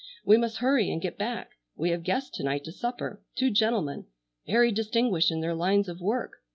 We 0.25 0.35
must 0.35 0.57
hurry 0.57 0.89
and 0.89 0.99
get 0.99 1.19
back. 1.19 1.51
We 1.75 1.91
have 1.91 2.01
guests 2.01 2.31
to 2.31 2.43
night 2.43 2.63
to 2.63 2.71
supper, 2.71 3.21
two 3.35 3.51
gentlemen, 3.51 4.07
very 4.47 4.71
distinguished 4.71 5.29
in 5.29 5.41
their 5.41 5.53
lines 5.53 5.87
of 5.87 6.01
work. 6.01 6.37